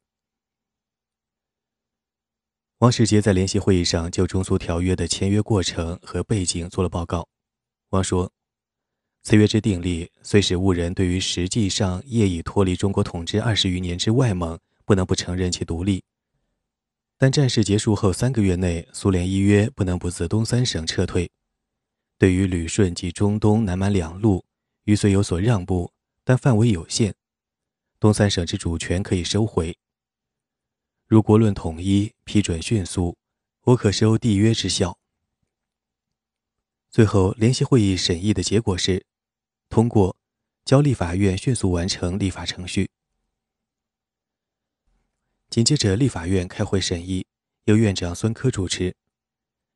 [2.80, 7.26] 王世杰在联席会议上就中苏条约的签约过程和背景做了报告。
[7.92, 8.30] 王说
[9.24, 16.04] ：“此约之订立，虽使倭人对于实际上业已脱离中国统治二十余年之外蒙不能不承认其独立，
[17.18, 21.32] 但战事结束后三个月内，苏联依约不能不自东三省撤退。
[22.18, 24.44] 对于旅顺及中东南满两路，
[24.84, 25.94] 于虽有所让步，
[26.26, 27.16] 但范围有限，
[28.02, 29.78] 东三省之主权可以收回。
[31.08, 33.16] 如国论统一，批准迅速，
[33.62, 34.98] 我可收缔约之效。”
[36.90, 39.06] 最后，联席会议审议的结果是
[39.70, 40.18] 通过，
[40.64, 42.90] 交立法院迅速完成立法程序。
[45.50, 47.28] 紧接着，立法院开会审议，
[47.66, 48.96] 由院长孙科主持。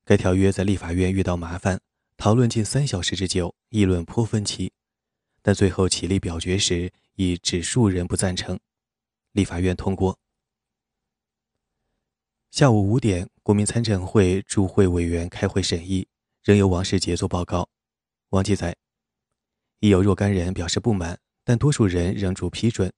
[0.03, 1.79] 该条约在立法院遇到麻烦，
[2.17, 4.71] 讨论近三小时之久，议论颇分歧，
[5.43, 8.59] 但最后起立表决时，以只数人不赞成，
[9.33, 10.17] 立法院通过。
[12.51, 16.07] 下午五点，国民参政会驻会委员开会审议，
[16.43, 17.69] 仍由王世杰做报告。
[18.29, 18.75] 王记载，
[19.81, 22.91] 已有若干人表示不满，但多数人仍主批准。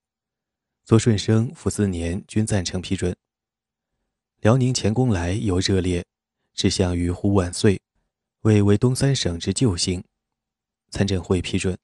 [0.86, 3.16] 左顺生、傅斯年均赞成批准。
[4.40, 6.06] 辽宁前公来尤热烈，
[6.54, 7.82] 志向于呼万岁，
[8.42, 10.02] 为为东三省之救星。
[10.90, 11.78] 参政会批准。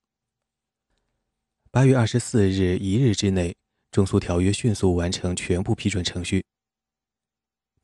[1.70, 3.56] 八月二十四日一日之内，
[3.92, 6.46] 中苏条约迅速完成全部批准程序。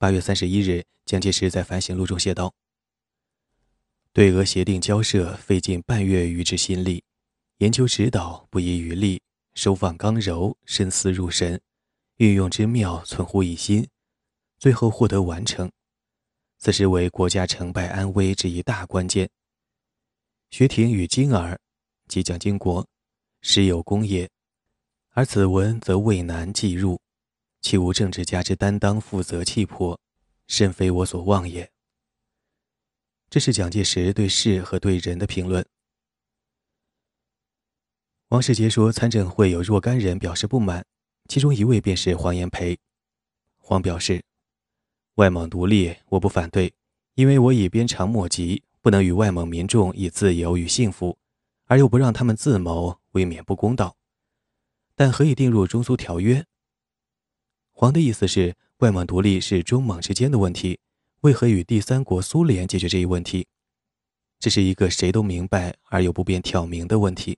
[0.04, 2.54] 八月三十一日，蒋介石在反省录中写道
[4.12, 7.02] ：“对俄协定交涉费尽半月余之心力，
[7.60, 9.22] 研究指导不遗余力，
[9.54, 11.62] 收放刚柔，深思入神，
[12.18, 13.88] 运用之妙存乎一心，
[14.60, 15.72] 最后获得完成。
[16.58, 19.30] 此时为国家成败安危之一大关键。
[20.50, 21.58] 学庭与金儿，
[22.10, 22.86] 即蒋经国，
[23.40, 24.30] 实有功也，
[25.12, 27.00] 而此文则未难记入。”
[27.64, 29.98] 岂无政治家之担当、负责、气魄，
[30.48, 31.72] 甚非我所望也。
[33.30, 35.66] 这是蒋介石对事和对人的评论。
[38.28, 40.86] 王世杰说，参政会有若干人表示不满，
[41.30, 42.78] 其中一位便是黄炎培。
[43.58, 44.22] 黄表示，
[45.16, 46.74] 外蒙独立我不反对，
[47.16, 51.18] 因为我已鞭长莫及，不能与外蒙民众以自由与幸福，
[51.68, 53.96] 而又不让他们自谋，未免不公道。
[54.96, 56.46] 但何以订入中苏条约？
[57.76, 60.80] 黄的意思是，外蒙独立是中蒙之间的问题，
[61.22, 63.48] 为何与第三国苏联解决这一问题？
[64.40, 67.38] 这是一个谁都明白而又不便挑明的问题。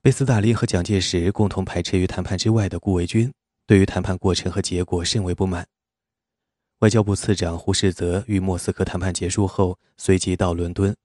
[0.00, 3.32] 被斯大林和蒋介石共同排斥于谈判之外的顾维钧，
[3.66, 5.66] 对于谈判过程和结果甚为不满。
[6.78, 10.96] 外交部次长胡适泽与莫斯科谈判结束后，随即到伦敦，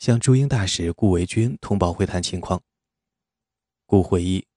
[0.00, 2.60] 向驻英大使顾维钧通报会谈情况。
[3.86, 4.49] 顾回忆。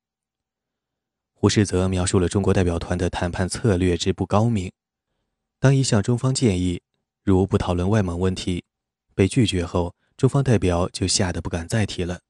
[1.43, 4.71] 胡适则描述了中国代表团的谈判策略之不高明。
[5.59, 6.81] 当一项中方建议，
[7.21, 8.63] 如不讨论外蒙问题，
[9.13, 12.21] 被拒绝后，中方代表就吓得不敢再提了。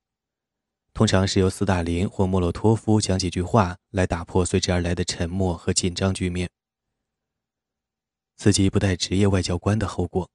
[0.96, 6.50] 通常是由斯大林或莫洛托夫讲几句话来打破随之而来的沉默和紧张局面。
[8.36, 10.28] 此即不带职业外交官的后果。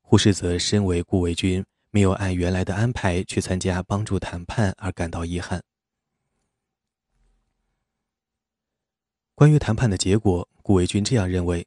[0.00, 5.62] 胡适则身为顾维钧，没有按原来的安排去参加帮助谈判而感到遗憾。
[9.34, 11.66] 关于谈判的结果，顾维钧这样认为：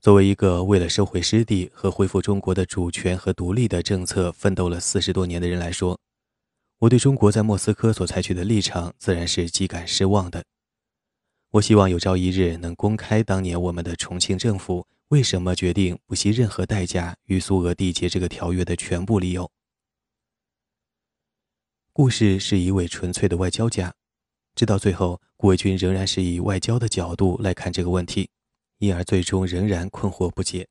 [0.00, 5.98] 作为一个为了收回失地和恢复中国的主权和独立的政策奋斗了四十多年的人来说，
[6.80, 10.44] 我对中国在莫斯科所采取的立场自然是极感失望的。
[11.52, 19.50] 我希望有朝一日能公开当年我们的重庆政府为什么决定不惜任何代价与苏俄缔结这个条约的全部理由。
[21.92, 23.94] 故事是一位纯粹的外交家。
[24.60, 28.28] 直到最后，顾维钧仍然是以外交的角度来看这个问题，
[28.76, 30.68] 因而最终仍然困惑不解。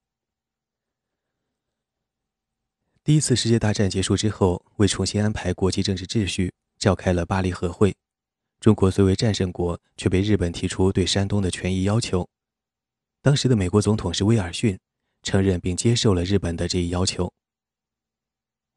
[3.04, 7.96] 第一次世界大战结束之后，为重新安排国际政治秩序，召开了巴黎和会。
[8.60, 12.30] 中国虽为战胜国，却被日本提出对山东的权益要求。
[13.24, 14.78] 当时的美国总统是威尔逊，
[15.24, 17.34] 承认并接受了日本的这一要求。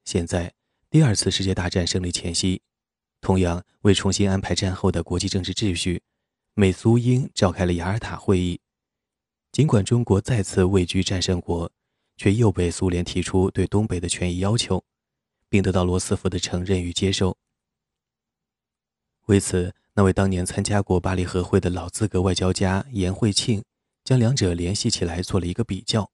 [0.06, 0.54] 现在，
[0.88, 2.62] 第二次世界大战胜利前夕。
[3.22, 6.02] 同样为重新安排战后的国际政治秩序，
[6.54, 8.60] 美苏英召开了雅尔塔会议。
[9.52, 11.70] 尽管中国再次位居战胜国，
[12.16, 14.84] 却又被苏联提出对东北的权益要求，
[15.48, 17.38] 并得到罗斯福的承认与接受。
[19.26, 23.62] 为此，那位当年参加过巴黎和会的老资格外交家颜惠庆，
[24.02, 26.10] 将两者联系起来做了一个比较。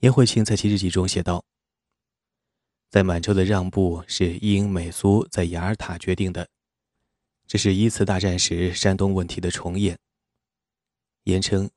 [0.00, 1.42] 颜惠庆在其日记中写道。
[2.92, 6.46] 在满洲的让步是英美苏在雅尔塔决定的，
[7.46, 9.98] 这是一次大战时山东问题的重演。
[11.22, 11.70] 言称，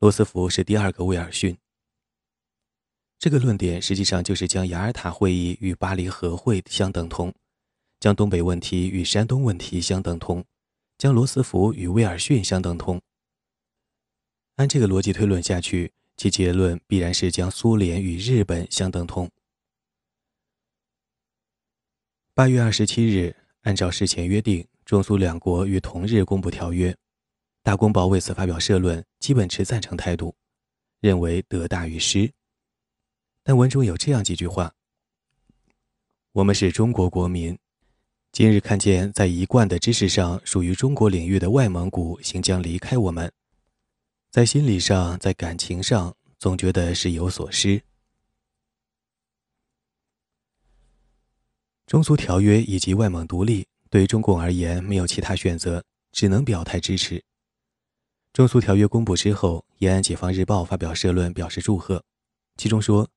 [0.00, 1.56] 罗斯福是第二个威尔逊。
[3.18, 7.32] 这个论点实际上就是将雅尔塔会议与巴黎和会相等同，
[7.98, 10.44] 将东北问题与山东问题相等同，
[10.98, 13.00] 将罗斯福与威尔逊相等同。
[14.56, 19.30] 按这个逻辑推论下去，其结论必然是将苏联与日本相等同。
[22.36, 26.92] 八月二十七日，按照事前约定，中苏两国于同日公布条约。
[27.62, 30.34] 大公报为此发表社论，基本持赞成态度，
[30.98, 32.28] 认为得大于失。
[33.44, 34.74] 但文中有这样几句话
[36.34, 37.56] ：“我们是中国国民，
[38.32, 43.30] 今日看见在一贯的知识上属于中国领域的外蒙古行将离开我们，
[44.32, 47.80] 在心理上，在感情上，总觉得是有所失。”
[51.86, 57.22] 中苏条约以及外蒙独立，对中共而言没有其他选择，只能表态支持。
[58.32, 62.02] 中苏条约公布之后，延安解放日报发表社论表示祝贺，
[62.56, 63.08] 其中说：“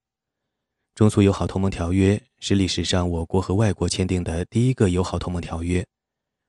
[0.94, 5.84] 中苏友好同盟条约是历史上我国和外国签订的第一个友好同盟条约。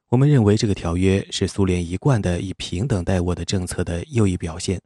[0.08, 4.82] 我们认为这个条约是苏联一贯的以平等待我的政策的又一表现。”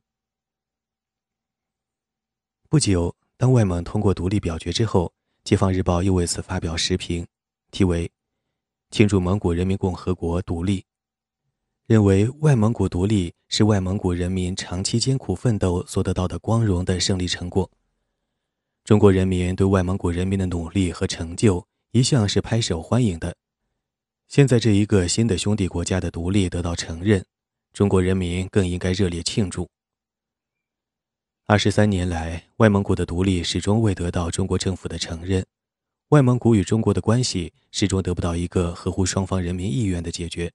[2.69, 5.13] 不久，当外蒙通过独立表决之后，
[5.45, 7.27] 解放日报又为此发表时评，
[7.73, 8.07] 题为
[8.91, 10.81] 《庆祝蒙古人民共和国独立》。
[11.89, 17.69] 认为外蒙古独立是外蒙古人民长期艰苦奋斗所得到的光荣的胜利成果。
[18.85, 23.35] 中国人民对外蒙古人民的努力和成就一向是拍手欢迎的。
[24.29, 27.27] 现在这一个新的兄弟国家的独立得到承认，
[27.73, 29.69] 中国人民更应该热烈庆祝。
[31.53, 35.45] 二十三年来，外蒙古的独立始终未得到中国政府的承认，
[36.09, 40.51] 外蒙古与中国的关系始终得不到一个合乎双方人民意愿的解决。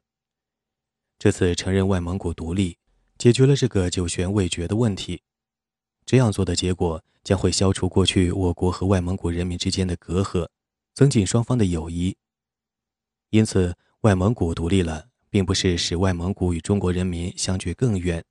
[1.19, 2.79] 这次承认外蒙古独立，
[3.19, 5.21] 解决了这个久悬未决的问题。
[6.03, 10.49] 这样做的结果将会消除过去我国和外蒙古人民之间的隔阂，
[10.95, 12.17] 增进双方的友谊。
[13.29, 18.25] 因此，外蒙古独立了，并不是使外蒙古与中国人民相距更远，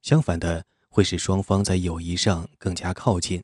[0.00, 3.42] 相反的，会使双方在友谊上更加靠近。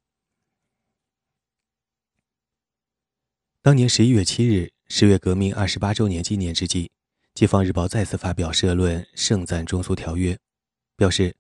[3.63, 6.85] 当年十一月七日，十月革命二十八周年纪念之际。
[7.37, 10.39] 《解放日报》再次发表社论，盛赞中苏条约，
[10.97, 11.35] 表示：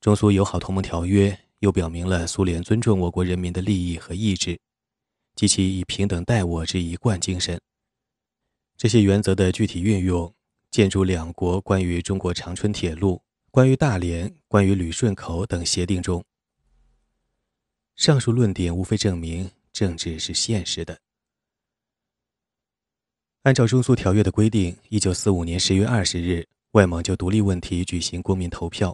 [0.00, 4.60] 中苏友好同盟条约又表明了苏联尊重我国人民的利益和意志，
[5.34, 7.60] 及其以平等待我之一贯精神。
[8.76, 10.32] 这些原则的具体运用，
[10.70, 13.23] 建筑两国关于中国长春铁路、
[13.54, 16.24] 关于大连、关于旅顺口等协定中。
[17.94, 20.98] 上述论点无非证明政治是现实的。
[23.42, 28.92] 按照中苏条约的规定，一九四五年十月二十日，外蒙就独立问题举行公民投票。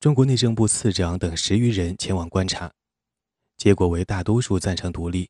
[0.00, 2.72] 中国内政部次长等十余人前往观察，
[3.58, 5.28] 结果为大多数赞成独立。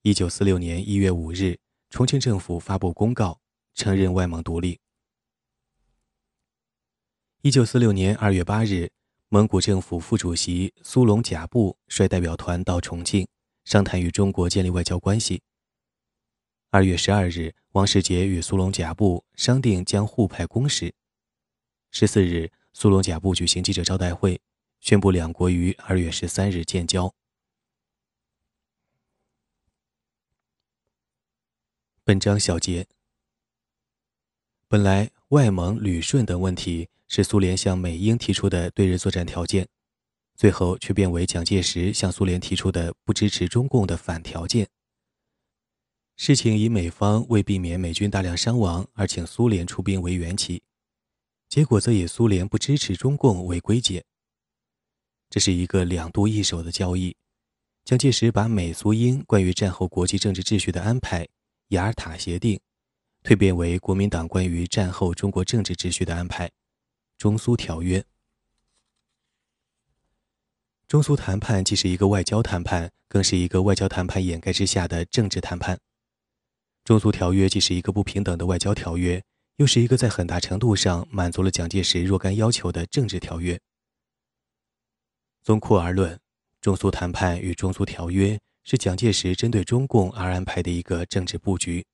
[0.00, 1.58] 一九四六年一月五日，
[1.90, 3.38] 重庆政府发布公告，
[3.74, 4.80] 承认外蒙独立。
[7.42, 8.90] 一九四六年二月八日，
[9.30, 13.26] 蒙古政府副主席苏龙甲布率代表团到重庆，
[13.64, 15.42] 商谈与中国建立外交关系。
[16.68, 20.92] 二月十二日，王世杰与苏龙甲布商定将互派公使。
[21.90, 24.38] 十四日，苏龙甲布举行记者招待会，
[24.82, 27.14] 宣布两国于二月十三日建交。
[32.04, 32.86] 本章小结：
[34.68, 39.66] 本来外蒙、旅顺等问题是苏联向美英提出的对日作战条件，
[40.36, 44.68] 最后却变为蒋介石向苏联提出的不支持中共的反条件。
[46.16, 50.62] 事情以美方为避免美军大量伤亡而请苏联出兵为缘起，
[51.48, 54.04] 结果则以苏联不支持中共为归结。
[55.28, 57.16] 这是一个两度易手的交易。
[57.84, 61.26] 蒋介石把美苏英关于战后国际政治秩序的安排
[61.70, 62.60] （雅尔塔协定）
[63.24, 66.48] 蜕变为国民党关于战后中国政治秩序的安排——
[67.20, 68.02] 中苏条约。
[70.88, 75.78] 中苏谈判既是一个外交谈判，更是一个外交谈判掩盖之下的政治谈判。
[76.82, 79.22] 中苏条约既是一个不平等的外交条约，
[79.56, 83.60] 又是一个在很大程度上满足了蒋介石若干要求的政治条约。
[85.42, 86.18] 综括而论，
[86.62, 91.84] 中苏谈判与中苏条约是蒋介石针对中共而安排的一个政治布局。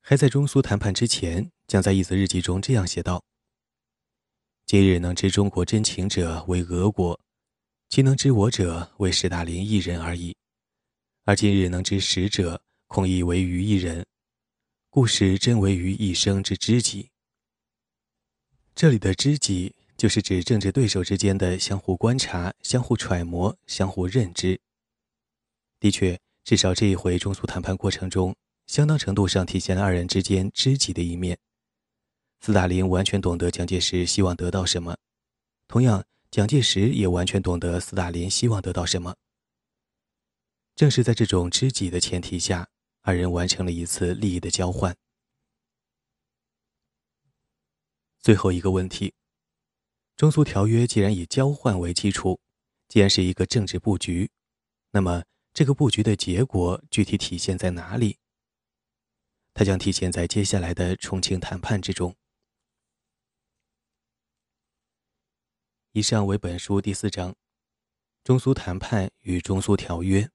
[0.00, 3.22] 还在中苏谈判之前，将在一则日记中这样写道
[4.66, 7.20] ：“今日能知中国真情者为俄国，
[7.88, 10.36] 其能知我者为史大林一人而已。”
[11.24, 14.04] 而今日能知使者，恐亦为于一人，
[14.88, 17.10] 故使真为于一生之知己。
[18.74, 24.60] 这里的知己，就是指政治对手之间的相互观察、相互揣摩、相互认知。
[25.78, 28.34] 的确，至少这一回中苏谈判过程中，
[28.70, 31.36] 相当程度上体现了二人之间知己的一面。
[32.38, 34.96] 斯大林完全懂得蒋介石希望得到什么，
[35.66, 39.16] 同样，蒋介石也完全懂得斯大林希望得到什么。
[40.76, 42.68] 正是在这种知己的前提下，
[43.00, 44.96] 二人完成了一次利益的交换。
[48.20, 49.14] 最后一个问题：
[50.14, 52.38] 中苏条约既然以交换为基础，
[52.86, 54.30] 既然是一个政治布局，
[54.92, 58.19] 那么这个布局的结果具体体现在哪里？
[59.52, 62.16] 他将体现在接下来的重庆谈判之中。
[65.92, 67.34] 以上为本书第四章：
[68.22, 70.30] 中苏谈判与中苏条约。